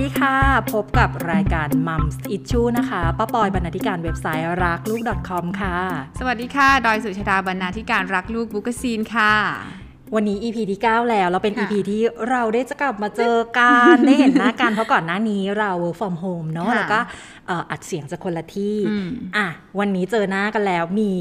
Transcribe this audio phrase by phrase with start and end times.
[0.00, 0.36] ดีค่ะ
[0.72, 5.76] พบกับรายการ Mums Issue นะคะป้าปอยบรรณาธิการเว็บไซต์รักลูก .com ค่ะ
[6.20, 9.34] สวัสดีค่ะ ดอยสุชาดาบรรณาธิการรักลูกบุ๊กซีนค่ะ
[10.14, 17.00] วันนี้ EP ที่ 9 แล้วเราเป็นค่ะ EP ที่เราได้จะกลับมาเจอกัน ได้เห็นหน้ากัน เพราะก่อนหน้านี้เรา work from home เนาะค่ะแล้วก็
[17.46, 19.46] เอ่ออัดเสียงจากคนละที่อืมอะ
[19.78, 21.12] วันนี้เจอหน้ากันแล้วมี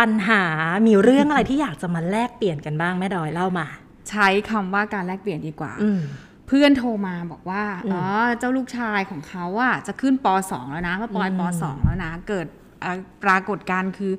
[0.00, 0.44] ปัญหา
[0.86, 3.66] มีเรื่องอะไรที่อยากจะมาแลกเปลี่ยนกันบ้างแม่ดอยเล่ามา
[4.10, 6.00] ใช้คำว่าการแลกเปลี่ยนดีกว่าอืม
[6.48, 8.04] เพื่อนโทรมาบอกว่าอืมอ๋อ
[8.38, 12.46] เจ้าลูกชายของเขาอะจะขึ้นป .2 แล้วนะว่าปอยอืมป .2 แล้วนะ เกิด
[12.80, 14.12] เอ่อปรากฏการณ์คือ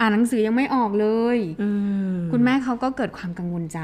[0.00, 1.68] อ่านหนังสือยังไม่ออกเลยอื
[2.12, 3.80] มคุณแม่เขาก็เกิดความกังวลใจ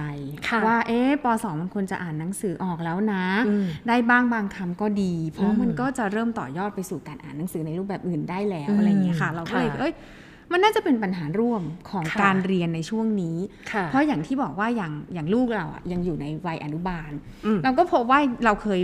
[0.49, 9.93] ค่ะว่า เอ๊ะป .2 มันควรจะอ่านหนังสือออกแล้วนะอืมได้บ้างบางคำก็ดี เพอืราะมมันก็จะเริ่มต่อยอดไปสู่การอ่านหนังสือในรูปแบบอื่นได้แล้วอืมอะไรอย่างเงี้ยค่ะ เราก็เลยค่ะเอ้ย
[10.53, 13.37] มันน่าจะเป็นปัญหาร่วมของค่ะการเรียนในช่วงนี้
[13.73, 17.11] ค่ะเพราะอย่างที่บอกว่าอย่างอย่างลูกเราอะยังอยู่ในวัยอนุบาล
[17.47, 18.81] อืมเราก็พบว่าเราเคย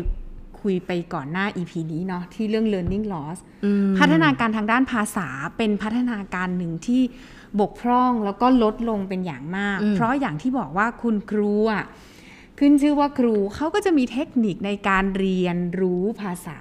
[0.61, 7.03] คุยไปก่อนหน้า EP นี้เนาะที่เรื่อง learning loss อืมพัฒนาการทางด้านภาษาเป็นพัฒนาการหนึ่งที่
[7.61, 11.85] บกพร่องแล้วก็ลดลงเป็นอย่างมากอืมเพราะอย่างที่บอกว่าคุณครูอะ
[12.59, 16.59] ขึ้นชื่อว่าครูเขาก็จะมีเทคนิคในการเรียนรู้ภาษา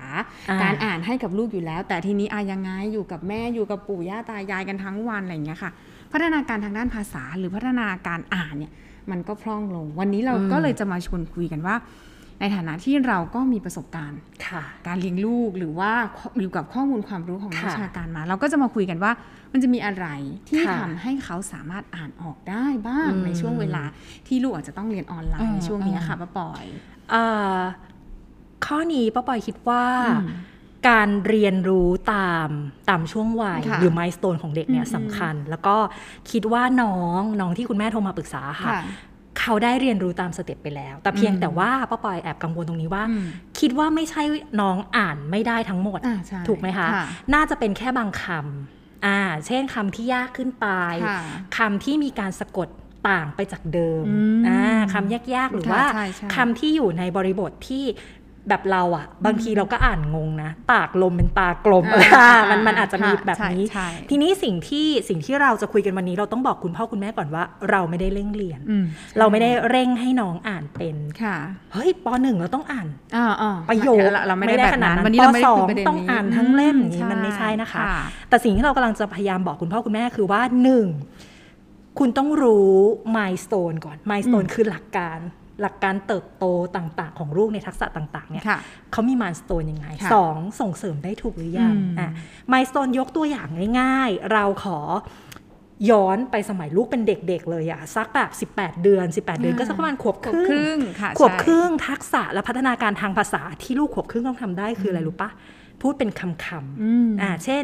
[0.49, 5.71] อ่าการอ่านให้กับลูกอยู่แล้ว แต่ทีนี้อายังไงอยู่กับแม่อยู่กับปู่ย่าตายายกันทั้งวันอะไรอย่างเงี้ยค่ะ
[6.11, 8.71] พัฒนาการทางด้านภาษาหรือพัฒนาการอ่านเนี่ย
[9.11, 11.75] มันก็พร่องลง วันนี้เราอืมก็เลยจะมาชวนคุยกันว่า
[12.39, 15.91] ในฐานะที่เราก็มีประสบการณ์ค่ะการเลี้ยงลูกหรือว่า
[16.41, 19.11] อยู่กับข้อมูลความรู้ของนักค่ะวิชาการมา เราก็จะมาคุยกันว่า
[19.53, 20.05] มันจะมีอะไร
[20.49, 23.83] ที่ค่ะทำให้เขาสามารถอ่านออกได้บ้างอืมในช่วงเวลา
[24.27, 26.65] ที่ลูกอาจจะต้องเรียนออนไลอืน์มในช่วงนี้อืมค่ะป้าปอย
[27.09, 27.23] เอ่
[27.57, 27.59] อ
[28.65, 30.27] ข้อนี้ป้าปอยคิดว่าอืม
[30.89, 32.49] การเรียนรู้ตาม
[32.89, 35.75] ตามช่วงวัยค่ะหรือมายส t ตนของเด็กเนี่ยอืมสำคัญ แล้วก็
[36.31, 38.81] คิดว่าน้องน้องที่คุณแม่โทรมาปรึกษาค่ะค่ะ
[39.39, 43.25] เขาได้เรียนรู้ตามสเต็ปไปแล้ว แต่เพียงอืมแต่ว่าป้าปอยแอบกังวลตรงนี้ว่าอืม
[43.59, 44.23] คิดว่าไม่ใช่
[44.61, 50.67] น้องอ่านไม่ได้ทั้งหมดอ่าใช่ถูกไหมคะค่ะน่าจะเป็นแค่บางคำอ่า เช่นคำที่ยากขึ้นไป
[51.07, 51.19] ค่ะ
[51.57, 52.67] คำที่มีการสะกด
[53.09, 54.61] ต่างไปจากเดิมอืมอ่า
[54.93, 57.85] คำยากๆ หรือค่ะว่าใช่ใช่คำที่อยู่ในบริบทที่
[58.49, 61.85] แบบเราอะบางทีเราก็อ่านงงนะตากลมเป็นตากลม
[62.17, 68.85] อ่ามันมันอาจจะมีค่ะแบบนี้ใช่ใช่ทีนี้สิ่งที่สิ่งที่เราจะคุยกันวันนี้เราต้องบอกคุณพ่อคุณแม่ก่อนว่า เราไม่ได้เร่งเรียนอืม
[69.17, 71.37] เราไม่ได้เร่งให้น้องอ่านเป็นค่ะ
[71.73, 77.81] เฮ้ยปหนึ่งเราต้องอ่านอ่าอ่าประโยคเราเราไม่ได้แบบนั้นไม่ได้ขนาดนั้นวันนี้เราไม่ได้ปสคุอยงประเด็นต้องนี้อ่านทั้งเล่มอย่างนี้มันไม่ใช่นะคะ
[78.29, 80.87] แต่สิ่งที่เรากำลังจะพยายามบอกคุณพ่อคุณแม่คือว่าหนึ่ง
[81.99, 82.73] คุณต้องรู้
[83.17, 85.19] milestone ก่อน milestone คือหลักการ
[85.61, 86.45] หลักการเติบโต
[86.77, 88.59] ต่างๆ ของลูกในทักษะต่างๆเนี่ยค่ะ
[88.91, 92.09] เขามี milestone ยังไงค่ะสองส่งเสริมได้ถูกหรือยังอืมอะ
[92.51, 93.47] milestone ยกตัวอย่าง
[93.79, 94.79] ง่าย ๆ เราขอ
[95.91, 105.29] ย้อนไปสมัยลูกเป็นเด็กๆ เลยอะสักแบบ 18 เดือน 18 เดือนก็สักประมาณขวบขควบรึ่งครึ่งค่ะขวบใช่ครึ่งทักษะและพัฒนาการทางภาษาที่ลูกขวบครึ่งต้องทำได้คืออะไรรู้ปะ
[105.81, 107.63] พูดเป็นคำคำอืมอ่าเช่น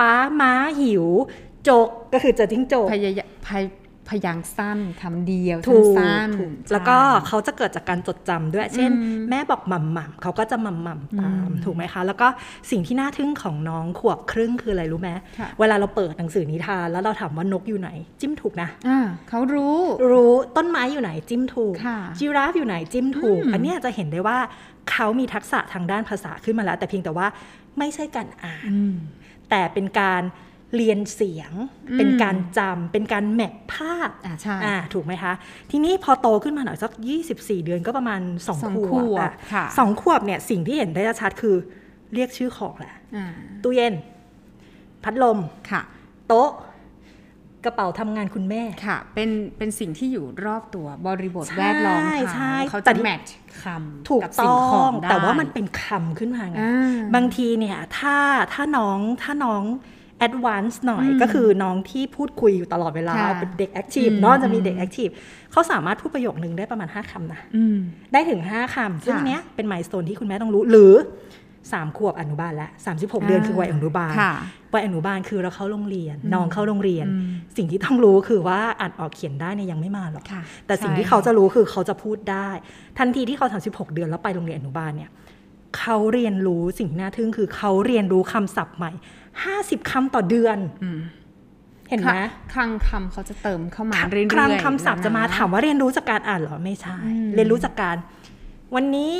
[0.00, 1.06] ป้าม้าหิว
[1.68, 3.28] จกก็คือจะจิ้งจกพยายาม
[4.08, 12.28] พยพยางค์สั้นคำเดียวถูกสั้นถูกๆแล้วก็ใช่เขาจะเกิดจากการจดจำด้วย เช่นอืมแม่บอกหม่ำหม่ำเขาก็จะหม่ำหม่ำตามอืมถูกไหมคะ แล้วก็
[12.70, 18.98] สิ่งที่น่าทึ่งของน้องขวบครึ่งคืออะไรรู้ไหมค่ะเวลาเราเปิดหนังสือนิทานแล้วเราถามว่านกอยู่ไหน จิ้มถูกนะอ่า
[19.28, 19.78] เขารู้
[20.12, 24.38] รู้ต้นไม้อยู่ไหนจิ้มถูกค่ะจีราฟอยู่ไหนจิ้มถูกอืมอันเนี้ยจะเห็นได้ว่า
[24.90, 27.26] เขามีทักษะทางด้านภาษาขึ้นมาแล้ว แต่เพียงแต่ว่า
[27.78, 28.94] ไม่ใช่การอ่านอืม
[29.50, 30.22] แต่เป็นการ
[30.76, 31.52] เรียนเสียง
[31.90, 35.32] อืมเป็นการจำเป็นการแมปภาพอ่าใช่อ่าถูกไหมคะ
[35.70, 36.92] ทีนี้พอโตขึ้นมาหน่อยสัก
[37.28, 41.56] 24 เดือนก็ประมาณ2สองขขววบบอะค่ะสองขวบเนี่ยสิ่งที่เห็นได้ชัดคือ
[42.14, 43.26] เรียกชื่อของแหละอ่า
[43.62, 43.94] ตู้เย็น
[45.04, 45.38] พัดลม
[45.70, 45.80] ค่ะ
[46.28, 46.50] โต๊ะ
[47.64, 52.02] กระเป๋าทำงานคุณแม่ค่ะ เป็นเป็นสิ่งที่อยู่รอบตัวบริบทใช่แวดล้อม
[52.34, 58.16] ใช่เขาแต่จะที่แมทช์คำถูกกับต้สิ่งขอองงได้แต่ว่ามันเป็นคำขึ้นมาไงอ่าบางทีเนี่ยถ้า
[58.52, 59.62] ถ้าน้องถ้าน้อง
[60.26, 65.12] advance หน่อยอืมก็คือน้องที่พูดคุยอยู่ตลอดเวลาค่ะเป็นเด็ก active อืมเนาะจะมีเด็กอืม active
[65.52, 67.78] เขาสามารถพูดประโยคนึงได้ประมาณ 5คำนะอืม
[68.12, 70.94] ได้ถึง 5คำซึ่งค่ะอันเนี้ยเป็น milestone ที่คุณแม่ต้องรู้หรือ
[71.64, 74.34] 3 ขวบอนุบาลและ36 เดือนคือวัยอนุบาลค่ะ
[74.74, 82.48] วัยอนุบาลคือเราเข้าโรงเรียน น้องเข้าโรงเรียนอืมสิ่งที่ต้องรู้คือว่าอ่านออกเขียนได้เนี่ยยังไม่มาหรอกค่ะแต่สิ่งใช่ที่เขาจะรู้คือเขาจะพูดได้
[82.98, 85.10] ทันทีที่เขา 36 เดือนแล้วไปโรงเรียนอนุบาลเนี่ย
[85.78, 88.92] เขาเรียนรู้สิ่งที่น่าทึ่งคือเขาเรียนรู้คำศัพท์ใหม่
[89.42, 91.00] 50คำต่อเดือนอืม
[91.88, 97.96] เห็นไหมค่ะคลังคำเขาจะเติมเข้ามาเรื่อยๆครั้งคำศัพท์จะมาแล้วนถามว่าเรียนรู้จากการอ่านเหรอไม่ใช่อืมเรียนรู้จากการ
[98.74, 99.18] วันนี้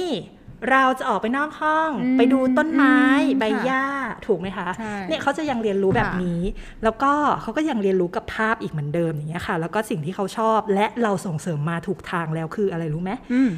[0.70, 2.96] เราจะออกไปนอกห้องอืมไปดูต้นไม้
[3.28, 3.87] อืมใบค่ะหญ้า
[4.26, 6.43] ถูกไหมคะใช่เนี่ยเขาจะยังเรียนรู้แบบค่ะนี้
[6.84, 13.50] แล้วก็เขาก็ยังเรียนรู้กับภาพอีกเหมือนเดิมอย่างเงี้ยค่ะ แล้วก็สิ่งที่เขาชอบและเราส่งเสริมมาถูกทางแล้วคืออะไรรู้ไหมอืม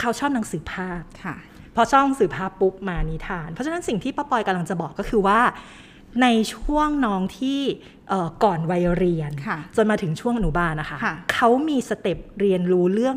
[0.00, 1.36] เขาชอบหนังสือภาพค่ะ
[1.74, 5.40] พอชอบสื่อภาพปุ๊บมานิทาน เพราะฉะนั้นสิ่งที่ป้าปอยกำลังจะบอกก็คือว่า
[6.22, 7.60] ในช่วงน้องที่
[8.08, 13.16] เอ่อก่อนวัยเรียนค่ะจนมาถึงช่วงอนุบาลนะคะค่ะเขามี step เรียนรู้เรื่อง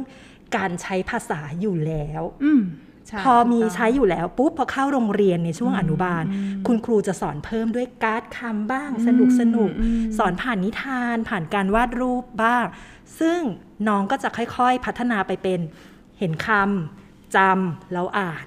[0.57, 2.61] การใช้ภาษาอยู่แล้วอืม
[3.07, 6.23] ใช่พอมีถูกต้องใช้อยู่แล้วปุ๊บพอเข้าโรงเรียนในช่วงอนุบาล
[6.67, 12.65] คุณครูจะสอนเพิ่มด้วยการ์ดคำบ้าง สนุกสนุกอืมสอนผ่านนิทาน ผ่านการวาดรูปบ้าง
[13.19, 13.39] ซึ่ง
[13.87, 15.59] น้องก็จะค่อยๆ พัฒนาไปเป็น
[16.19, 18.45] เห็นคำจำแล้วอ่าน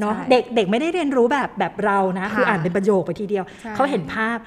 [0.00, 4.38] เนาะใช่เด็กเด็กไม่ได้เรียนรู้แบบแบบเรานะค่ะคืออ่านเป็นประโยคไปทีเดียวใช่เขาเห็นภาพ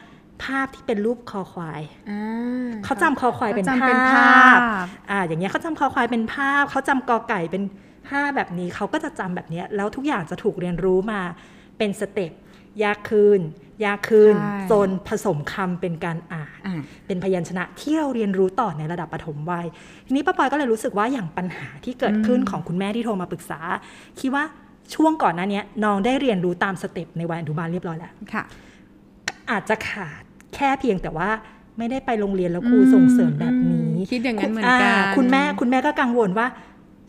[0.44, 4.62] ภาพที่เป็นรูปคอควายอ่าเขาจำคอควายเป็นเขาจำเป็นภาภาพพ
[5.12, 7.64] อ่าอย่างเงี้ยเขาจำคอควายเป็นภาพ เขาจำกอไก่เป็น
[8.10, 11.22] ภาพแบบนี้เขาก็จะจำแบบเนี้ยแล้วทุกอย่างจะถูกเรียนรู้มา
[11.78, 12.32] เป็นสเต็ป
[12.84, 13.40] ยากขึ้น
[13.86, 19.66] ยากขึ้นใช่จนผสมคำเป็นการอ่านอ่าเป็นพยัญชนะที่เราเรียนรู้ต่อในระดับปฐมวัย
[20.08, 23.60] ทีนี้ป้าปอยก็เลยรู้สึกว่าอย่างปัญหาที่เกิดขึ้นของคุณแม่ที่โทรมาปรึกษา
[24.20, 24.44] คิดว่า
[24.96, 28.44] ช่วงก่อนหน้าเนี้ยน้องได้เรียนรู้ตามสเต็ปในวัยอนุบาลเรียบร้อยแล้วค่ะ
[29.52, 30.22] อาจจะขาด
[30.56, 31.30] แค่เพียงแต่ว่า
[31.78, 36.48] ไม่ได้ไปโรงเรียนแล้วครูส่งเสริมแบบนี้อืมคิดอย่างนั้นเหมือนกันคุณแม่คุณแม่ก็กังวลว่า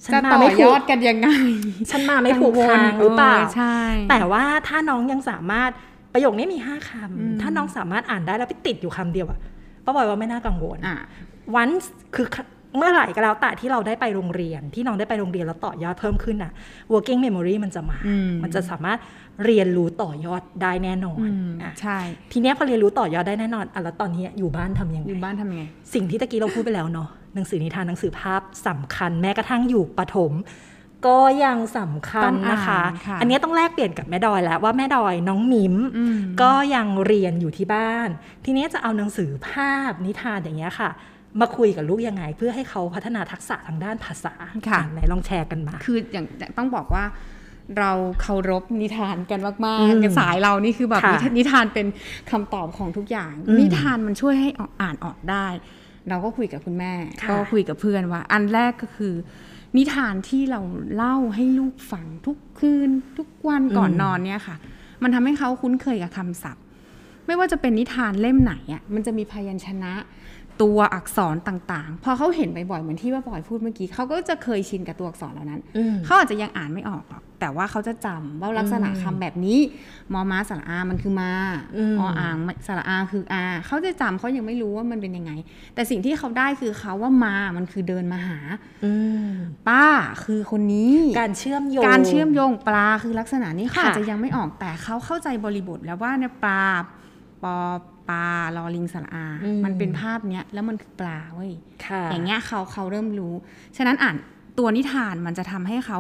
[0.04, 1.28] ฉันจะมาต่อไม่ยถูอกดกันยังไง
[1.90, 3.76] ฉันมาไม่ถูกทางหรือเปล่าใช่
[4.10, 5.70] แต่ว่าถ้าน้องยังสามารถ
[6.12, 6.90] ประโยคนี้มีห้าค
[7.20, 9.38] อืมำถ้าน้องสามารถอ่านได้แล้วไปติดอยู่คำเดียวอะ
[9.84, 10.96] ป้าบอยว่าไม่น่ากังวลอ่า
[11.54, 11.68] วัน
[12.14, 12.26] คือ
[12.76, 16.52] เมื่อไหร่ก็แล้วแต่ที่เราได้ไปโรงเรียน ที่น้องได้ไปโรงเรียนแล้วต่อยอดเพิ่มขึ้นน่ะ
[16.92, 18.98] working memory มันจะมาอืมมันจะสามารถ
[19.44, 21.98] เรียนรู้ต่อยอดได้แน่นอนอืมอะใช่
[22.32, 25.64] ทีเนี้ยพอเรียนรู้ต่อยอดได้แน่นอนอะแล้วตอนนี้อยู่บ้านทำยังไง อยู่บ้านทำยังไง
[25.94, 30.32] สิ่งที่ตะกี้เราพูดไปแล้วเนาะ หนังสือนิทานหนังสือภาพสำคัญ แม้กระทั่งอยู่ประถม
[31.06, 38.08] ก็ยังสำคัญต้องอ่านนะคะค่ะอันนี้ต้องแลกเปลี่ยนกับแม่ดอยแล้วว่าแม่ดอยน้องมิมอืมก็ยังเรียนอยู่ที่บ้าน
[38.44, 40.90] ทีนี้จะเอาหนังสือภาพนิทานอย่างเงี้ยค่ะ
[41.40, 44.34] มาคุยกับลูกยังไง เพื่อให้เขาพัฒนาทักษะทางด้านภาษา
[44.68, 46.26] ค่ะอ่ไหนลองแชร์กันมา คืออย่าง
[46.58, 47.04] ต้องบอกว่า
[47.78, 47.92] เรา
[48.22, 51.86] เคารพนิทานกันมากอืมๆสายเรานี่คือแบบค่ะนิทานนิทานเป็น
[52.30, 55.46] คำตอบของทุกอย่างอืมนิทานมันช่วยให้ออกอ่านออกได้
[56.08, 56.92] เราก็คุยกับคุณแม่
[57.22, 59.14] ค่ะก็คุยกับเพื่อนว่า อันแรกก็คือ
[59.76, 60.60] นิทานที่เรา
[60.94, 64.56] เล่าให้ลูกฟังทุกคืน ทุกวันก่อนนอนเนี่ยค่ะ
[65.02, 66.64] มันทำให้เขาคุ้นเคยกับคำศัพท์
[67.26, 69.92] ไม่ว่าจะเป็นนิทานเล่มไหนอะมันจะมีพยัญชนะ
[70.62, 79.58] ตัวอักษรต่างๆ พอเขาเห็นบ่อยๆเหมือนที่ว่าปอยพูดเมื่อกี้เขาก็จะเคยชินกับตัวอักษรเหล่านั้นอืมเขาอาจจะยังอ่านไม่ออกหรอกแต่ว่าเขาจะจำว่าลักษณะคำแบบนี้
[80.12, 81.32] มอม้าสระอามันคือมา
[81.76, 82.36] อืมออ่าง
[82.66, 85.32] สระอาคืออาเขาจะจำเขายังไม่รู้ว่ามันเป็นยังไง
[85.74, 88.38] แต่สิ่งที่เขาได้คือเขาว่ามามันคือเดินมาหา
[88.84, 88.92] อื
[89.30, 89.32] ม
[89.68, 89.86] ป้า
[90.24, 96.64] คือคนนี้ การเชื่อมโยงการเชื่อมโยงปลาคือลักษณะนี้เขาค่ะอาจจะยังไม่ออกแต่เขาเข้าใจบริบทแล้วว่าเนี่ยปลา
[97.42, 97.56] ปอ
[98.08, 98.26] ปลา
[98.56, 101.52] ลอลิงสระอาอืมมันเป็นภาพเนี้ยแล้วมันคือปลาเว้ย
[101.86, 103.34] ค่ะอย่างเงี้ยเขาเขาเริ่มรู้
[103.76, 104.16] ฉะนั้นอ่าน
[104.58, 105.98] ตัวนิทานมันจะทำให้เขา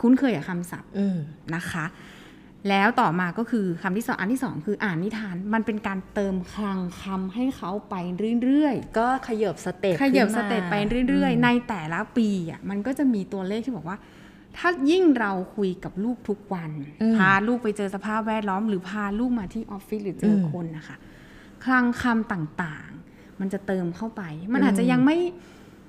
[0.00, 1.16] คุ้นเคยกับคำศัพท์อืม
[1.54, 1.86] นะคะ
[2.68, 7.94] แล้วต่อมาก็คือคำที่สองอันที่สองคืออ่านนิทานมันเป็นการเติมคลังคำให้เขาไป
[8.42, 10.74] เรื่อยๆ ก็ขยับ step ขยับขึ้น step ไป
[11.08, 13.98] เรื่อยๆในแต่ละปีอะมันก็จะมีตัวเลขที่บอกว่า
[14.56, 16.70] ถ้ายิ่งเราคุยกับลูกทุกวัน
[17.02, 20.96] อืมพาลูกไปเจอสภาพแวดล้อม หรือพาลูกมาที่ออฟฟิศหรือเจออมคนนะคะ
[21.64, 24.22] คลังคำต่างๆ มันจะเติมเข้าไป
[24.52, 25.16] มันอืมอาจจะยังไม่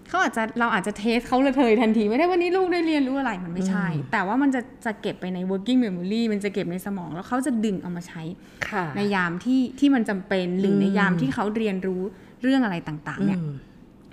[0.08, 8.22] เขาอาจจะเราอาจจะ test เขาเลยทันที ไม่ได้วันนี้ลูกได้เรียนรู้อะไรมันไม่ใช่ แต่ว่ามันจะจะเก็บไปใน working memory มันจะเก็บในสมองแล้วเขาจะดึงเอามาใช้
[8.70, 12.02] ค่ะในยามที่ที่มันจำเป็นหรือในอืมยามที่เขาเรียนรู้
[12.44, 13.54] เรื่องอะไรต่างๆเนี่ยอืม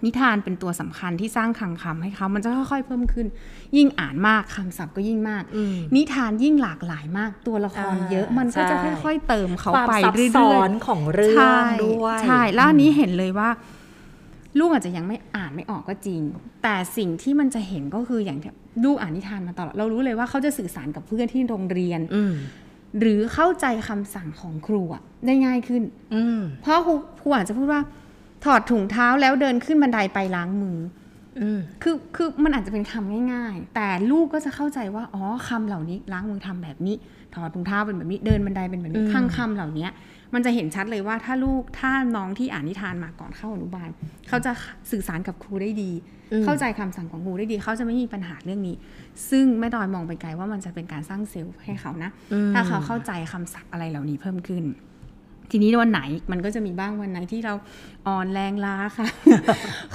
[0.05, 3.27] นิทานเป็นตัวสำคัญที่สร้างคลังคำให้เขา มันจะค่อยๆเพิ่มขึ้น
[3.77, 13.49] ยิ่งอ่านมากคำศัพท์ก็ยิ่งมากอืมนิทานยิ่งหลากหลายมาก ตัวละครอ่าเยอะมันก็จะใช่ค่อยๆเติมเขาความไปซับเรื่อยๆซ้อนของเรื่อใช่งด้วย ใช่ แล้วอันนี้เห็นเลยว่า
[14.59, 16.21] ลูกอาจจะยังไม่อ่านไม่ออกก็จริง
[16.63, 18.53] แต่สิ่งที่มันจะเห็นก็คืออย่างที่
[18.85, 22.35] ลูกอ่านนิทานมาตลอด เรารู้เลยว่าเขาจะสื่อสารกับเพื่อนที่โรงเรียนอืม
[23.01, 25.83] หรือเข้าใจคำสั่งของครูอะได้ง่ายขึ้น
[26.15, 27.81] อืมเพราะครูครูอาจจะพูดว่า
[28.45, 30.79] ถอดถุงเท้าแล้วเดินขึ้นบันไดไปล้างมือ
[31.41, 36.97] อืมคือคือมันอาจจะเป็นคำง่าย ๆ แต่ลูกก็จะเข้าใจว่าอ๋อคำเหล่านี้ล้างมือทำแบบนี้
[37.35, 39.89] ถอดถุงเท้าเป็นแบบนี้เดินบันไดเป็นแบบนี้อืมข้างคำเหล่านี้
[40.35, 43.89] มันจะเห็นชัดเลยว่าถ้าลูกถ้าน้องที่อ่านนิทานมาก่อนเข้าอนุบาล
[44.29, 44.53] เขาจะ
[44.91, 45.91] สื่อสารกับครูได้ดี
[46.33, 48.77] อืมเข้าใจคำสั่งของครูได้ดีเขาจะไม่มีปัญหาเรื่องนี้
[49.31, 54.65] ซึ่งแม่ดอยมองไปไกลว่ามันจะเป็นการสร้างเซลล์ให้เขานะอืมถ้าเขาเข้าใจคำศัพท์อะไรเหล่านี้เพิ่มขึ้น
[55.51, 56.01] ทีนี้วันไหน
[56.31, 57.55] มันก็จะมีบ้างวันไหนที่เรา
[58.09, 59.07] อ่อนแรงล้าค่ะ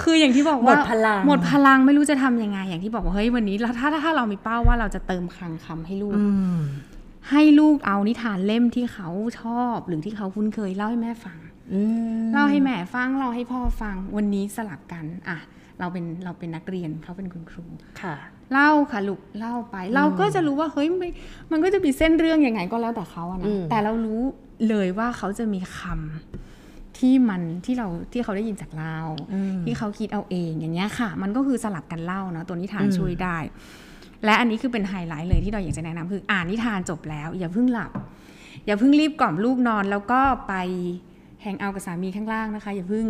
[0.01, 6.60] คืออย่างที่บอกหมว่าดพลังหมดพลังไม่รู้จะทำยังไง อย่างที่บอกว่าเฮ้ยวันนี้เราถ้าถ้าถ้าเรามีเป้าว่าเราจะเติมคลังคำให้ลูกอืม
[7.29, 9.10] ให้ลูกเอานิทานเล่มที่เขา
[9.41, 11.38] ชอบหรือที่เขาคุ้นเคยเล่าให้แม่ฟัง
[11.74, 11.81] อื
[12.22, 15.38] มเล่าให้แม่ฟังเล่าให้พ่อฟังวันนี้สลับกัน อะ
[15.79, 17.65] เราเป็นเราเป็นนักเรียนเขาเป็นคุณครู
[18.01, 18.15] ค่ะ
[18.53, 21.12] เล่าค่ะลูกเล่าไป เราก็จะรู้ว่าเฮ้ยมัน
[21.51, 24.22] มันก็จะมีเส้นเรื่องยังไงก็แล้วแต่เขาอะอืนะมแต่เรารู้
[24.70, 28.98] เลยว่าเขาจะมีคำที่มันที่เราที่เขาได้ยินจากเรา
[29.65, 33.38] ที่เขาคิดเอาเองอย่างเงี้ยค่ะ มันก็คือสลับกันเล่าเนาะตัวนิทานอืมช่วยได้
[34.25, 37.91] และอันนี้คือเป็นไฮไลท์เลยที่เราอยากจะแนะนำคืออ่านนิทานจบแล้ว อย่าเพิ่งหลับ
[38.65, 40.53] อย่าเพิ่งรีบกล่อมลูกนอนแล้วก็ไป
[41.41, 43.06] แฮงเอาท์กับสามีข้างล่างนะคะ อย่าเพิ่ง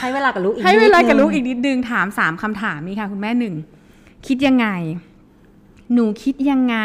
[0.00, 3.54] ให้เวลากับลูกอีกให้เวลากับนิดนึงลูกอีกนิดนึงถามสามคำถามนี้ค่ะ คุณแม่หนึ่ง
[4.26, 4.68] คิดยังไง
[5.92, 6.76] หนูคิดยังไง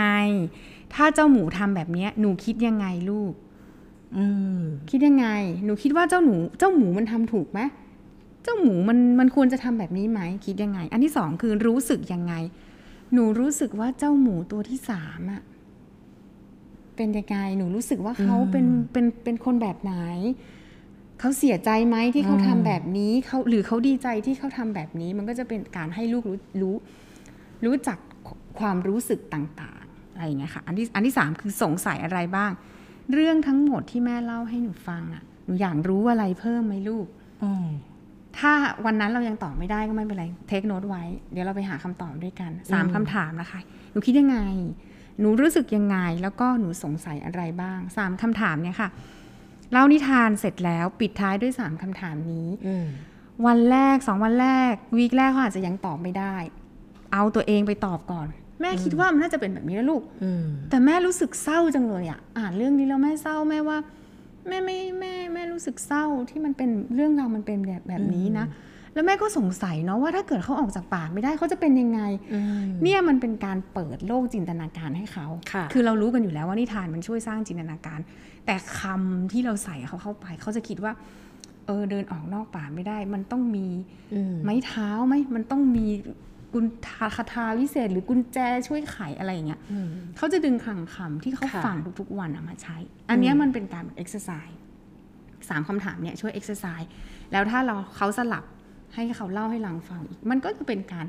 [0.93, 3.33] ถ้าเจ้าหมูทำแบบเนี้ยหนูคิดยังไงลูก
[4.17, 4.25] อื
[4.57, 5.27] มคิดยังไง
[5.65, 7.59] หนูคิดว่าเจ้าหนู เจ้าหมูมันทำถูกไหม
[8.43, 12.33] เจ้าหมูมันมันควรจะทำแบบนี้ไหมคิดยังไง อันที่สองคือรู้สึกยังไง
[13.13, 15.41] หนูรู้สึกว่าเจ้าหมูตัวที่สามอะ
[16.95, 19.93] เป็นยังไงหนูรู้สึกว่าเขาเป็นเป็นเป็นคนแบบไหน
[21.19, 26.75] เขาเสียใจไหมที่เขาทำแบบนี้เขาหรือเขาดีใจที่เขาทำแบบนี้ มันก็จะเป็นการให้ลูกรู้รู้
[27.65, 27.97] รู้จัก
[28.59, 29.78] ความรู้สึกต่างๆ
[30.19, 32.51] อะไรอย่างเงี้ยค่ะ อันที่อันที่สามคือสงสัยอะไรบ้าง
[33.13, 37.05] เรื่องทั้งหมดที่แม่เล่าให้หนูฟังอะหนูอยากรู้อะไรเพิ่มไหมลูก
[37.43, 37.67] อืม
[38.37, 38.51] ถ้า
[38.85, 43.59] วันนั้นเรายังตอบไม่ได้ก็ไม่เป็นไร เทคโน t ไว้ เดี๋ยวเราไปหาคำตอบด้วยกันสามคำถามนะคะ
[43.91, 44.39] หนูคิดยังไง
[45.19, 48.89] หนูรู้สึกยังไง แล้วก็หนูสงสัยอะไรบ้างสามคำถามเนี่ยค่ะ
[49.71, 52.85] เล่านิทานเสร็จแล้วปิดท้ายด้วยสามคำถามนี้อืม
[53.45, 56.35] วันแรกสองวันแรกวีคแรกเขาอาจจะยังตอบไม่ได้
[57.13, 58.27] เอาตัวเองไปตอบก่อน
[58.61, 63.77] แม่คิดว่ามันน่าจะเป็นแบบนี้นะลูกอืมแต่แม่รู้สึกเศร้าจังเลยอะอ่านเรื่องนี้แล้วแม่เศร้าแม่ว่า
[64.47, 68.45] แม่ไม่แม่แม่รู้สึกเศร้าที่มันเป็นเรื่องราวมันเป็นแบบแบบนี้นะ
[68.93, 72.01] แล้วแม่ก็สงสัยเนาะว่าถ้าเกิดเขาออกจากป่าไม่ได้เขาจะเป็นยังไง
[72.33, 77.99] อืมเนี่ยมันเป็นการเปิดโลกจินตนาการให้เขาค่ะอเรารู้กันอยู่แล้วว่านิทานมันช่วยสร้างจินตนาการ
[78.45, 80.93] แต่คำที่เราใส่เขาเข้าไป เขาจะคิดว่า
[81.65, 83.67] เออเดินออกนอกป่าไม่ได้ มันต้องมี
[84.13, 85.85] อืมไม้เท้าไหมมันต้องมี
[86.53, 88.37] กุญทาคาถาวิเศษ หรือกุญแจ
[88.67, 89.87] ช่วยไขอะไรอย่างเงี้ยอืม
[90.17, 92.77] เขาจะดึงคำคำที่เขาค่ะฟังทุกๆวันอะมาใช้
[93.09, 94.59] อันเนี้ยมันเป็นการเอ็กซ์ไซส์
[95.49, 96.89] สามคำถามเนี่ยช่วยเอ็กซ์ไซส์
[97.31, 98.43] แล้วถ้าเราเขาสลับ
[98.93, 101.05] ให้เขาเล่าให้เราฟังอีก มันก็จะเป็นการ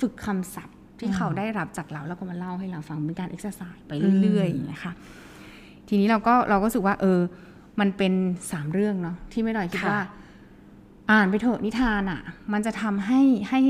[0.00, 3.92] ฝึกคำศัพท์ที่เขาได้รับจากเราแล้วก็มาเล่าให้เราฟังเป็นการเอ็กซ์ไซส์ไป
[4.22, 4.92] เรื่อยๆอย่างเงี้ยค่ะ
[5.88, 7.20] ทีนี้เราก็เราก็รู้สึกว่า เออ
[7.80, 8.12] มันเป็น
[8.52, 10.02] สามเรื่องเนาะที่ไม่ดอยคิดค่ะว่า
[11.10, 12.20] อ่านไปเถอะนิทานอะ่ะ
[12.52, 13.60] มันจะทำให้ให้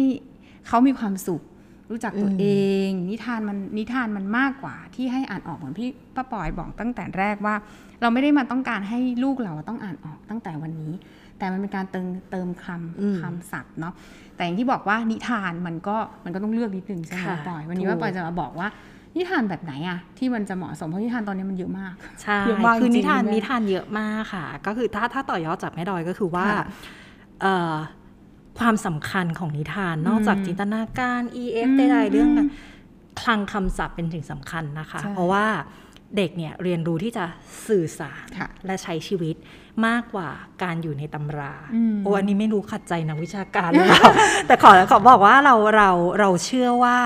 [0.69, 1.43] เขามีความสุข
[1.91, 2.47] รู้จักตัวเอ
[2.89, 7.55] ง นิทานมันนิทานมันมากกว่าที่ให้อ่านออกเหมือนพี่ป้าปอยบอกตั้งแต่แรกว่า
[8.01, 10.93] เราไม่ได้มาต้องการให้ลูกเราต้องอ่านออกตั้งแต่วันนี้
[11.39, 12.67] แต่มันเป็นการเติมเติมค
[13.01, 13.95] อืมำคำศัพท์เนาะ
[14.37, 18.69] แต่อย่างที่บอกว่านิทานมันก็มันก็ต้องเลือกนิดนึงใช่ไหมค่ะป้าปอยวันนี้ถูกว่าปอยจะมาบอกว่า
[19.17, 26.47] นิทานแบบไหนอะที่มันจะเหมาะสมเพราะนิทานตอนนี้มันเยอะมากใช่เยอะมากคือจรินิงๆทานแม่นิทานเยอะมากค่ะ ก็คือถ้าถ้าต่อยอดจากแม่ดอยก็คือว่า
[28.61, 32.47] ค่ะเอ่อความสำคัญของนิทาน นอกจากอืมจินตนาการ EF อืมใดๆเรื่องกัน
[33.21, 35.47] คลังคำศัพท์เป็นสิ่งสำคัญนะคะใช่เพราะว่า
[36.17, 37.25] เด็กเนี่ยเรียนรู้ที่จะ
[37.69, 39.37] สื่อสารค่ะและใช้ชีวิต
[39.87, 40.29] มากกว่า
[40.63, 44.03] การอยู่ในตำราอืมโอ้อันนี้ไม่รู้ขัดใจนักวิชาการหรือเปล่า
[44.47, 46.97] แต่ขอขอบอกว่าเราเราเราเชื่อว่า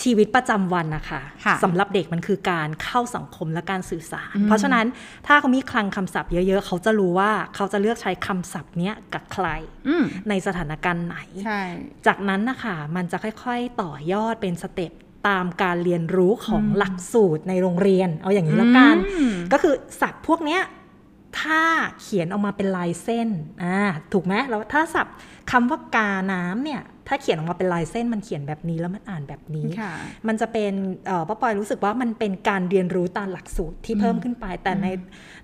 [0.00, 4.86] ชีวิตประจำวันนะคะค่ะสำหรับเด็กมันคือการเข้าสังคมและการสื่อสารอืมเพราะฉะนั้น
[5.26, 9.46] ถ้าเขามีคลังคำศัพท์เยอะๆ เขาจะรู้ว่าเขาจะเลือกใช้คำศัพท์เนี้ยกับใคร
[9.88, 11.60] อืมในสถานการณ์ไหนใช่
[12.06, 14.92] จากนั้นนะคะมันจะค่อยๆต่อยอดเป็นสเต็ป
[15.28, 20.62] ตามการเรียนรู้ของหลักสูตรในโรงเรียน เอาอย่างนี้แล้วกันอืมก็คือศัพท์พวกเนี้ย
[21.40, 21.62] ถ้า
[22.02, 23.28] เขียนออกมาเป็นลายเส้น
[23.64, 23.78] อ่า
[24.12, 25.14] ถูกไหมแล้วถ้าศัพท์
[25.50, 29.92] คำว่ากาน้ำเนี่ยถ้าเขียนออกมาเป็นลายเส้นมันเขียนแบบนี้แล้วมันอ่านแบบนี้ค่ะ
[30.28, 30.72] มันจะเป็น
[31.06, 34.86] เอ่อป้าปอยรู้สึกว่ามันเป็นการเรียนรู้ตามหลักสูตรที่เพิ่มขึ้นไป แต่ใน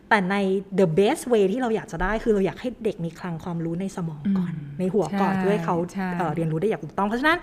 [0.08, 0.36] แต่ใน
[0.78, 7.38] the best way ที่เราอยากจะได้คือเราอยากให้เด็กมีคลังความรู้ในสมองก่อนอืมในหัวก่อนใช่เพื่อให้เขาใช่เอ่อเรียนรู้ได้อย่างถูกต้อง เพราะฉะนั้น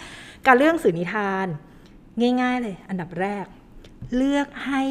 [0.48, 1.48] การเลือกหนังสื่อนิทาน
[2.42, 3.46] ง่าย ๆ เลย อันดับแรก
[4.16, 4.82] เลือกให้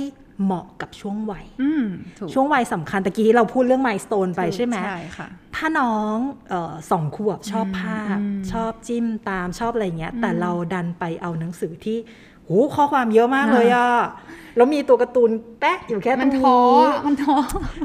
[0.44, 1.84] เหมาะกับช่วงวัยอืม
[2.18, 6.16] ถูกช่วงวัยสำคัญตะกี้เราพูดเรื่อง milestone ไปใช่ไหมใช่ค่ะถ้าน้อง
[6.48, 11.98] เออสองขวบชอบภาพอืมชอบจิ้มตามชอบอะไรเงี้ย แต่เราดันไปเอาหนังสือที่
[12.44, 13.90] โหข้อความเยอะมากเลยอะ
[14.56, 15.30] แล้วมีตัวการ์ตูน
[15.60, 17.36] แปะอยู่แค่ตรมันงท้อนี้อะมันท้อ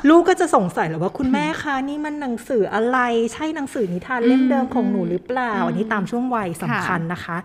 [0.10, 3.00] ลูกก็จะสงสัยแหล้วว่าคุณแม่คะนี่มันหนังสืออะไร
[3.34, 7.38] ใช่หนังสือนิทานเล่มเดิมของหนูหรือเปล่า อันนี้ตามช่วงวัยสำคัญนะคะ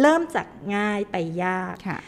[0.00, 1.98] เริ่มจากง่ายไปยากค่ะ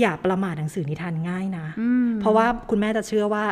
[0.00, 3.44] อย่าประมาทหนังสือนิทานง่ายนะอืมเพราะว่าคุณแม่จะเชื่อว่า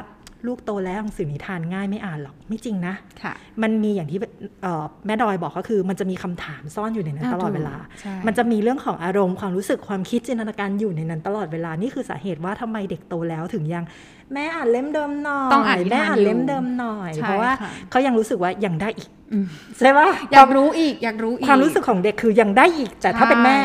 [0.49, 4.19] ลูกโตแล้วหนังสือนิทานง่ายไม่อ่านหรอกไม่จริงนะค่ะมันมีอย่างที่
[4.63, 13.85] เอ่อแม่ดอยบอกก็คือ มันจะมีคำถามซ่อนอยู่ในนั้นอ่าตลอดเวลาใช่มันจะมีเรื่องของอารมณ์ความรู้สึกความคิดจินตนาการอยู่ในนั้นตลอดเวลานี่คือสาเหตุว่าทำไมเด็กโตแล้วถึงยัง
[14.33, 19.47] แม่อ่านเล่มเดิมหน่อยต้องอ่านนิทานแม่อ่านอยู่เล่มเดิมหน่อยใช่เพราะว่าค่ะเขายังรู้สึกว่ายังได้อีกอืม
[19.79, 23.59] ใช่ปะอยากรู้อีกอยากรู้อีกความรู้สึกของเด็กคือยังได้อีกแต่ถ้าเป็นแม่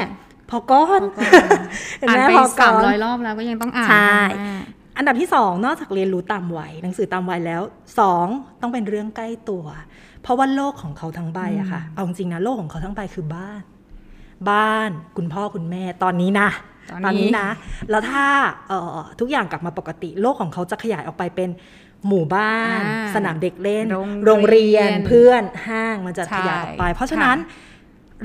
[0.50, 1.02] พอก้อน
[2.00, 4.54] เห็นอ่านไหมไปพอก่สามอนร้อยรอบแล้วก็ยังต้องอ่านใช่แม่
[4.98, 7.62] อันดับที่สองนอกจากเรียนรู้ตามวัยหนังสือตามวัยแล้ว
[8.00, 8.28] สอง
[8.62, 9.66] ต้องเป็นเรื่องใกล้ตัว
[10.22, 13.62] เพราะว่าโลกของเขาทั้งใบอะค่ะเอาจริงๆนะโลกของเขาทั้งใบคือบ้าน
[14.50, 16.50] บ้านคุณพ่อคุณแม่ตอนนี้นะ
[17.04, 17.48] ตอนนี้นะ
[17.90, 18.26] แล้วถ้า
[18.68, 21.50] เอ่อทุกอย่างกลับมาปกติ โลกของเขาจะขยายออกไปเป็น
[22.08, 27.38] หมู่บ้านอ่าสนามเด็กเล่น โรงโรงเรียนเรียนเพื่อนห้างมันจะใช่ขยายออกไป เพราะฉะค่ะนั้น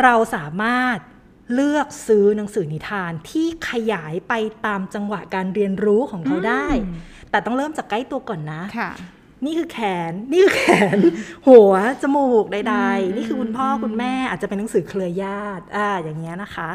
[0.02, 0.98] เราสามารถ
[1.52, 4.32] เลือกซื้อหนังสือนิทานที่ขยายไป
[4.66, 6.66] ตามจังหวะการเรียนรู้ของเขาได้
[7.30, 8.90] แต่ต้องเริ่มจากใกล้ตัวก่อนนะค่ะ
[9.44, 9.78] นี่คือแข
[10.10, 10.64] น นี่คือแข
[10.96, 10.98] น
[11.48, 11.72] หัว
[12.02, 16.68] จมูกใดๆ นี่คือคุณพ่อคุณแม่อาจจะเป็นหนังสือเครือญาติอ่าอย่างเงี้ยนะคะ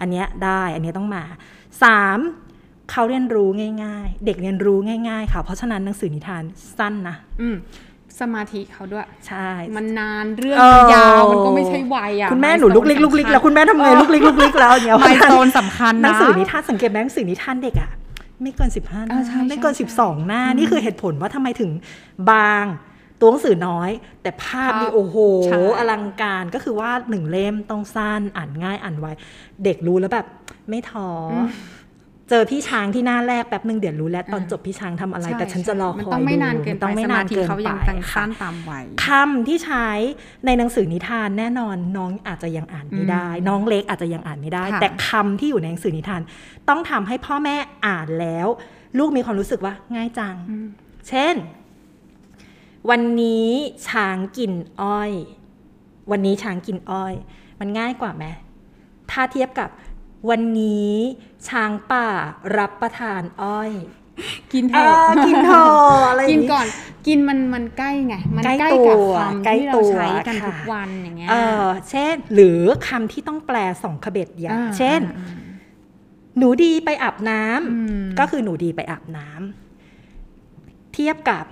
[0.00, 1.24] อันเนี้ยได้ อันเนี้ยต้องมา
[1.82, 2.18] สาม
[2.90, 3.48] เขาเรียนรู้
[3.84, 4.78] ง่าย ๆ เด็กเรียนรู้
[5.08, 6.42] ง่าย ๆ ค่ะ เพราะฉะนั้นหนังสือนิทาน
[6.78, 7.56] สั้นนะอืม
[8.20, 17.90] สมาธิเขาด้วย ใช่ มันนานเรื่องเออมันยาวมันก็ไม่ใช่วัยอะคุณแม่หนูลุกลิกลุกลิกแล้วคุณแม่ทำไงลุกลิกลุกลิกแล้วอย่างเงี้ยไมล์สโตนสำคัญนะหนังสือนิทานสังเกตไหมหนังสือนิทานเด็กอะ
[18.42, 21.70] ไม่เกิน15หเอน้าอใช่ใช่ไม่เกินใช่12หน้า นี่คือเหตุผลว่าทำไมถึง
[22.30, 22.64] บาง
[23.20, 23.90] ตัวหนังสือน้อย
[24.22, 29.06] แต่ภาพนี่ภาพโอ้โหใช่อลังการก็คือว่าหนึ่งเล่มต้องสั้นอ่านง่ายอ่านไว
[29.64, 30.26] เด็กรู้แล้วแบบ
[30.70, 31.34] ไม่ท้ออ
[32.30, 39.88] เจอพี่ช้างที่หน้าแรกแป๊บหนึ่งเดี๋ยวรู้แล้วตอนจบพี่ช้างทำอะไรใช่แต่ฉันจะรอคอยมันต้องไม่นานเกินมัไปต้องไม่สนามานธิเกินเขายังไปตั้งค่ะสั้นตามวัยคำที่ใช้
[40.46, 46.20] ในหนังสือนิทานแน่นอนน้องอาจจะยังอ่านไม่ได้ น้องเล็กอาจจะยังอ่านไม่ได้ค่ะแต่คำที่อยู่ในหนังสือนิทาน
[46.68, 47.56] ต้องทำให้พ่อแม่
[47.86, 48.46] อ่านแล้ว
[48.98, 50.34] ลูกมีความรู้สึกว่าง่ายจัง
[51.08, 51.34] เช่น
[52.90, 53.48] วันนี้
[53.88, 55.12] ช้างกินอ้อย
[56.10, 57.14] วันนี้ช้างกินอ้อย
[57.60, 58.24] มันง่ายกว่าไหม
[59.10, 59.70] ถ้าเทียบกับ
[60.28, 60.92] วันนี้
[61.48, 62.08] ช้างป่า
[62.56, 63.72] รับประทานอ้อย
[64.52, 65.70] กินเถอ่าอะกินเถอะ
[66.10, 66.66] อะไรอย่างกินนี้ก่อน
[67.06, 75.28] กินมันมันใกล้ไง มันใกล้ใกล้ตักับวคำใกล้ที่เราตัวใช้กันค่ะทุกวันอย่างเงี้ยเออเช่น หรือคำที่ต้องแปลสองขเบ็ดอย่างอ่าเช่นอ่า
[76.38, 81.44] หนูดีไปอาบน้ำอืมก็คือหนูดีไปอาบน้ำเทียบกับ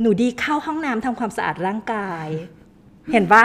[0.00, 2.26] หนูดีเข้าห้องน้ำทำความสะอาดร่างกาย
[3.12, 3.44] เห็นปะ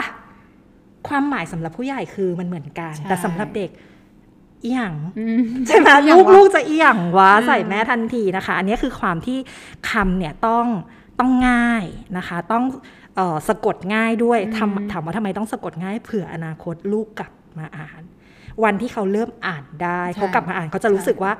[1.07, 3.69] ความหมายสำหรับผู้ใหญ่คือมันเหมือนกันใช่แต่สำหรับเด็ก
[4.63, 9.37] อีหยังอืมใช่ไหมอีหยัลูงกวะลูกจะอีหยังวะอืมใส่แม่ทันทีนะคะ อันนี้คือความที่
[9.89, 10.65] คำเนี่ยต้อง
[11.19, 11.85] ต้องง่าย
[12.17, 12.63] นะคะ ต้อง
[13.15, 18.01] เออสะกดง่ายด้วยทำถามว่าทำไมต้องสะกดง่ายเผื่ออนาคตลูกกลับมาอ่าน
[18.63, 21.31] วันที่เขาเริ่มอ่านได้ใช่เขากลับมาอ่านเขาจะรู้สึกว่า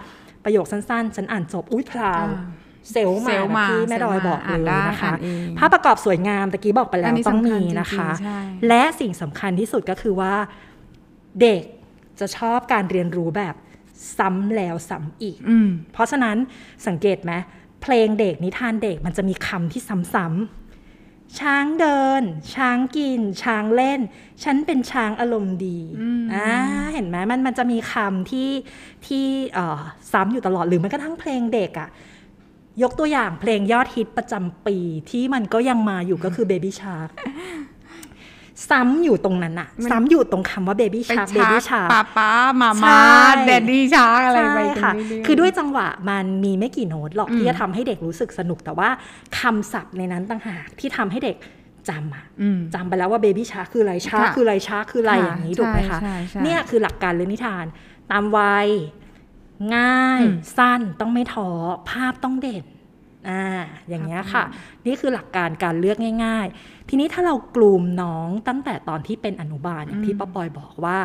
[0.43, 2.47] ประโยคสั้นๆ ฉันอ่านจบอุ้ยพราวอ่า
[2.91, 10.33] เซลล์เซลล์มามาที่แม่ดอยเซลล์มาบอกเลอ่านยได้นะคะอ่านเองภาพประกอบสวยงามตะกี้บอกไปแล้อัวนนี้ต้องสำคัญมีนะคะจริงๆใช่และสิ่งสำคัญที่สุดก็คือว่า
[11.41, 11.63] เด็ก
[12.19, 13.55] จะชอบการเรียนรู้แบบ
[14.17, 16.37] ซ้ำแล้วซ้ำอีกอืมเพราะฉะนั้น
[16.87, 17.33] สังเกตไหม
[17.81, 19.81] เพลงเด็กนิทานเด็กมันจะมีคำที่
[20.13, 22.23] ซ้ำๆช้างเดิน
[22.55, 23.99] ช้างกิน ช้างเล่น
[24.43, 26.49] ฉันเป็นช้างอารมณ์ดีอืมอ่า
[26.93, 28.49] เห็นไหมมันมันจะมีคำที่
[29.07, 29.79] ที่เอ่อ
[30.11, 31.89] ซ้ำอยู่ตลอดหรือแม้กระทั่งเพลงเด็กอะ
[32.83, 34.77] ยกตัวอย่างเพลงยอดฮิตประจำปี
[35.11, 37.09] ที่มันก็ยังมาอยู่ก็คือ Baby Shark
[38.69, 42.99] ซ้ำอยู่ตรงนั้นอะมันซ้ำอยู่ตรงคำว่า Baby ไป Shark ชั Baby ก Shark ป้าป้ามาใช่มา
[43.45, 48.89] แดดดี้ชักอะไรไปใช่กันค่ะเรื่อยๆคือด้วยจังหวะมันมีไม่กี่โน้ตหรอกอืมที่จะทำให้เด็กรู้สึกสนุกแต่ว่า
[49.39, 51.37] คำศัพท์ในนั้นต่างหากที่ทำให้เด็ก
[51.89, 57.65] จำอะอืมจำไปแล้วว่าเบบี้ชาคืออะไรชาค่ะคืออะไรชาคืออะไรค่ะอย่างนี้ถูกไหมคะใช่ใช่ใช่เนี่ยคือหลักการเรื่องนิทาน
[58.11, 58.67] ตามวัย
[59.75, 61.49] ง่ายอืมสั้นต้องไม่ท้อ
[61.89, 62.65] ภาพต้องเด่น
[63.29, 63.43] อ่า
[63.89, 64.43] อย่างเงี้ยค่ะ
[64.85, 70.97] นี่คือหลักการการเลือกง่าย ๆ ทีนี้ถ้าเรากลุ่มน้องตั้งแต่ตอนที่เป็นอนุบาลอย่างที่ป้าปอยบอกว่า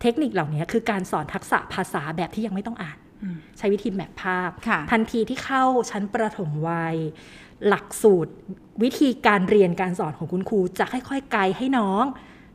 [0.00, 6.96] เทคนิคเหล่านี้คือการสอนทักษะภาษาแบบที่ยังไม่ต้องอ่านอืมใช้วิธีแบบภาพค่ะทันทีที่เข้าชั้นประถมวัย
[7.68, 8.32] หลักสูตร
[8.82, 12.04] วิธีการเรียนการสอนของคุณครู จะค่อยๆไกด์ให้น้อง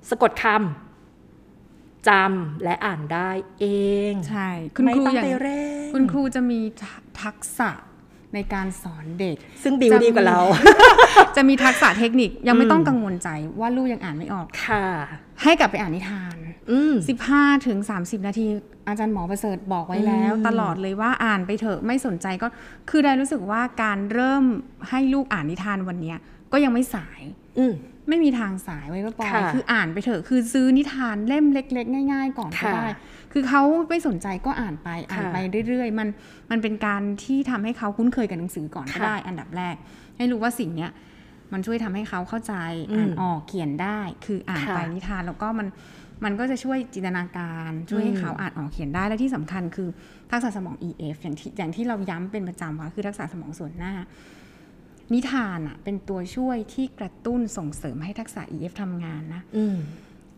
[0.10, 3.66] สะกดคำจำและอ่านได้เอ
[4.12, 6.60] ง ใช่ คุณไม่ครูต้องอย่างไปเร่งคุณครูจะมี
[7.22, 7.70] ทักษะ
[8.36, 10.40] ในการสอนเด็ก ซึ่งบิวดีกว่าเรา
[11.36, 14.86] จะมีทักษะเทคนิคยังไม่อืมต้องกังวลใจว่าลูกยังอ่านไม่ออกค่ะ
[15.42, 16.36] ให้กลับไปอ่านนิทาน
[16.72, 16.94] อืม
[17.30, 18.46] 15ถึง30นาที
[18.88, 22.48] อาจารย์หมอประเสริฐบอกไว้แล้วอืมตลอดเลยว่าอ่านไปเถอะไม่สนใจก็
[22.90, 24.44] คือได้รู้สึกว่าการเริ่ม
[24.90, 26.18] ให้ลูกอ่านนิทานวันเนี้ย
[26.52, 27.22] ก็ยังไม่สาย
[27.60, 27.74] อืม
[28.10, 32.88] ไม่มีทางสายไว้ก็ปอยค่ะคืออ่านไปเถอะคือซื้อนิทานเล่มเล็ก ๆ ง่าย ๆ ก่อนก็ค่ะได้
[33.32, 36.08] คือเขาไม่สนใจก็อ่านไปอ่านค่ะไปเรื่อยๆ มัน
[36.52, 39.76] มันเป็นการที่ทำให้เขาคุ้นเคยกับหนังสือก่อนก็ค่ะได้ อันดับแรก
[40.18, 40.92] ให้รู้ว่าสิ่งเนี้ย
[41.54, 42.54] มันช่วยทำให้เขาเข้าใจ
[42.92, 45.68] อืมอ่านออกเขียนได้ คืออ่านค่ะไปนิทานแล้วก็มัน
[46.24, 49.90] มันก็จะช่วยจินตนาการช่วยให้อืมเขาอ่านออกเขียนได้และที่สำคัญคือ
[50.32, 53.94] ทักษะสมอง EF อย่างที่อย่างที่เราย้ำเป็นประจำว่าคือทักษะสมองส่วนหน้า
[55.14, 59.42] นิทานอะเป็นตัวช่วยที่กระตุ้นส่งเสริมให้ทักษะ EF ทำงานนะ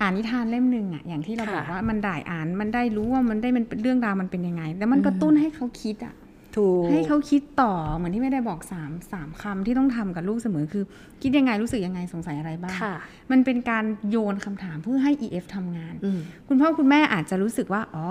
[0.04, 6.16] อืมอ่านนิทานเล่มหนึ่งอะอย่างที่เราค่ะบอกว่ามันได้อ่านมันได้รู้ว่ามันได้มันเป็นเรื่องราวมันเป็นยังไง แล้วมันกระตุ้นให้เขาคิดอะ
[6.58, 10.84] ถูกให้เขาคิดต่อเหมือนที่ไม่ได้บอกสามสามคำที่ต้องทำกับลูกเสมอคือ
[11.22, 12.96] คิดยังไงรู้สึกยังไงสงสัยอะไรบ้างค่ะ
[13.32, 18.06] มันเป็นการโยนคำถามเพื่อให้ EF ทำงานอืมคุณพ่อคุณแม่อาจจะรู้สึกว่าอ๋อ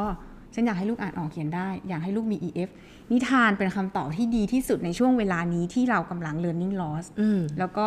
[0.55, 2.71] ฉันอยากให้ลูกอ่านออกเขียนได้ อยากให้ลูกมี EF
[3.13, 7.87] นิทานเป็นคำตอบที่ดีที่สุดในช่วงเวลานี้ที่เรากำลัง learning loss อืมแล้วก็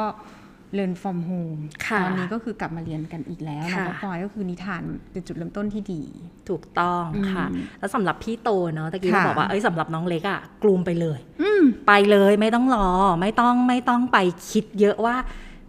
[0.78, 6.02] learn from home ค่ะตอนนี้ก็คือกลับมาเรียนกันอีกแล้วนะค่ะคะพลอยก็คือนิทานเป็นจุดเริ่มต้นที่ดี
[6.50, 12.88] ถูกต้องค่ะอืมแล้วสำหรับพี่โตเนาะตะกี้ค่ะเราบอกว่าเอ้ยสำหรับน้องเล็กอะกลุ่มไปเลยอืมไปเลยไม่ต้องรอ
[13.22, 14.18] ไม่ต้องไม่ต้องไป
[14.50, 15.16] คิดเยอะว่า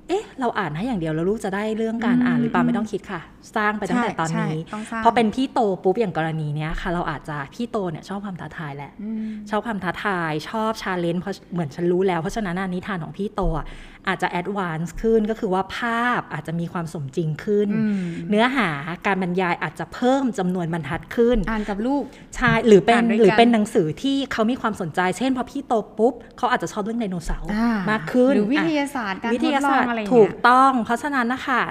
[0.08, 3.20] เอ๊ะ เราอ่านให้อย่างเดียวแล้วลูกจะได้เรื่องการอืมอ่านหรือเปล่าไม่ต้องคิดค่ะ
[3.54, 13.66] สร้างไปตั้งแต่ตอนนี้ใช่ต้องสร้างพอเป็นพี่โตปุ๊บอย่างกรณีเนี้ยค่ะ เราอาจจะพี่โตเนี่ยชอบความท้าทายแหละอืมชอบความท้าทาย ชอบ challenge เพราะเหมือนฉันรู้แล้ว เพราะฉะนั้นอะนิทานของพี่โตอะ
[14.08, 18.68] อาจจะแอดวานซ์ขึ้นก็คือว่าภาพอาจจะมีความสมจริงขึ้นอืมเนื้อหา
[19.06, 22.02] การบรรยายอาจจะเพิ่มจำนวนบรรทัดขึ้น อ่านกับลูก
[22.36, 31.62] ใช่หรือเป็นอ่านด้วยกันหรือเป็นหนังสือที่เขามีความสนใจ เช่นพอพี่โตปุ๊บเขาอาจจะชอบเรื่องไดโนเสาร์อ่มากขึ้นหรือวิะทยาศาสตร์การวิททดยาลอศางสตร์อะไรอย่างถูเงี้กยต้อง เพราะฉะนั้นนะคะ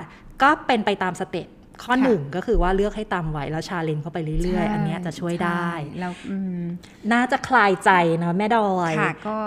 [0.44, 1.48] ก็เป็นไปตามสเต็ป
[1.84, 6.62] ข้อค่ะหนึ่งก็คือว่าเลือกให้ตามไว้แล้วชาเลนจ์เข้าไปเรื่อยๆ อันเนี้ยจะช่วยได้ใช่แล้วอืม
[7.14, 9.38] น่าจะคลายใจเนาะแม่ดอยค่ะก็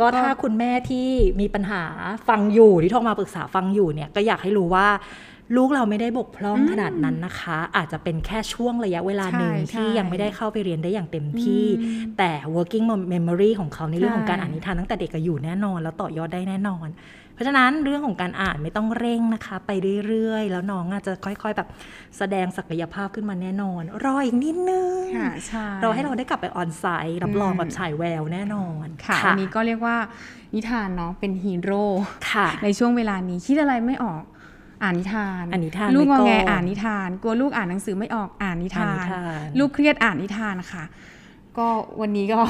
[0.00, 1.08] ก็ถ้าคุณแม่ที่
[1.40, 1.82] มีปัญหา
[2.28, 4.88] ฟังอยู่ที่โทรมาปรึกษาฟังอยู่เนี่ยก็อยากให้รู้ว่า
[5.56, 16.88] ลูกเราไม่ได้บกพร่องอืมขนาดนั้นนะคะ อาจจะเป็นแค่ช่วงระยะเวลาหนึ่งใช่ที่ใช่ยังไม่ได้เข้าไปเรียนได้อย่างเต็มที่อืมแต่ working memory ของเขาในเรื่องของการใช่อ่านนิทานตั้งแต่เด็กก็อยู่แน่นอน แล้วต่อยอดได้แน่นอน
[17.34, 19.70] เพราะฉะนั้นเรื่องของการอ่านไม่ต้องเร่งนะคะ ไป
[20.08, 21.68] เรื่อยๆ แล้วน้องอาจจะค่อย ๆ แบบ
[22.18, 29.96] แสดงศักยภาพขึ้นมาแน่นอน รออีกนิดนึงค่ะใช่เราให้เราได้กลับไปออนไซต์รับรองอืมแบบฉายแววแน่นอนค่ะวันนี้ก็เรียกว่า
[30.54, 31.84] นิทานเนาะเป็นฮีโร่
[32.30, 34.22] ค่ะในช่วงเวลานี้คิดอะไรไม่ออก
[34.82, 40.84] อ่านนิทานอ่านนิทานลูกงไว้อก่อนแงอ่านนิทาน กลัวลูกอ่านหนังสือไม่ออกอ่านนิทาอ่านนินทานลูกเครียดอ่านนิทานค่ะ
[41.58, 41.68] ก็
[42.00, 42.40] วันนี้ก็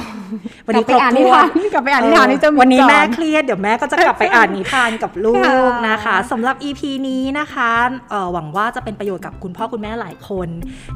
[0.67, 5.53] วันนี้กลับไปอ่านนิทานกลับไปอ่านนิทานนี่จะมีวันนี้ก่อแม่เครียดเดี๋ยวแม่ก็จะกลับไปอ่านนิทานกับลูกค่ะ
[5.89, 7.71] นะคะสำหรับ EP นี้นะคะ
[8.09, 10.47] เอ่อหวังว่าจะเป็นประโยชน์กับคุณพ่อคุณแม่หลายคน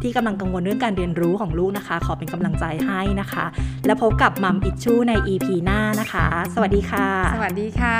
[0.02, 3.46] ที่กำลังกังวลเรื่องการเรียนรู้ของลูกนะคะ ขอเป็นกำลังใจให้นะคะ
[3.86, 7.98] แล้วพบกับมัมอิชชูใน EP หน้านะคะ สวัสดีค่ะ สวัสดีค่ะ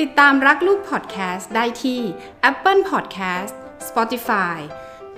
[0.00, 2.00] ติดตามรักลูกพอดแคสต์ได้ที่
[2.50, 3.52] Apple Podcast
[3.88, 4.58] Spotify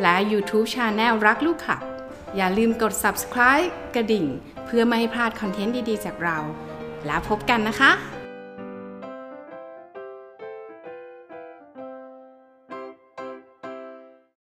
[0.03, 1.79] และ YouTube Channel รักลูกค่ะ
[2.37, 4.27] อย่าลืมกด subscribe กระดิ่ง
[4.67, 6.39] เพื่อไม่ให้พลาดคอนเทนต์ดีๆ จากเรา
[7.07, 7.91] แล้วพบกันนะคะ